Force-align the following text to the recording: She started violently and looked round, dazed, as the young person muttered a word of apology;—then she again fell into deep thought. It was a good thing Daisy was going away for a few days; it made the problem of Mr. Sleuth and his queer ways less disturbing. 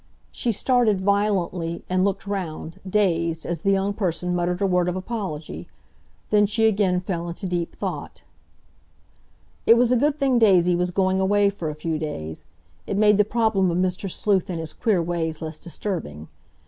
She 0.31 0.51
started 0.51 0.99
violently 0.99 1.83
and 1.87 2.03
looked 2.03 2.25
round, 2.25 2.79
dazed, 2.89 3.45
as 3.45 3.59
the 3.59 3.69
young 3.69 3.93
person 3.93 4.33
muttered 4.35 4.59
a 4.59 4.65
word 4.65 4.89
of 4.89 4.95
apology;—then 4.95 6.47
she 6.47 6.65
again 6.65 6.99
fell 7.01 7.29
into 7.29 7.45
deep 7.45 7.75
thought. 7.75 8.23
It 9.67 9.77
was 9.77 9.91
a 9.91 9.95
good 9.97 10.17
thing 10.17 10.39
Daisy 10.39 10.73
was 10.75 10.89
going 10.89 11.19
away 11.19 11.51
for 11.51 11.69
a 11.69 11.75
few 11.75 11.99
days; 11.99 12.45
it 12.87 12.97
made 12.97 13.19
the 13.19 13.23
problem 13.23 13.69
of 13.69 13.77
Mr. 13.77 14.09
Sleuth 14.09 14.49
and 14.49 14.59
his 14.59 14.73
queer 14.73 15.03
ways 15.03 15.39
less 15.39 15.59
disturbing. 15.59 16.29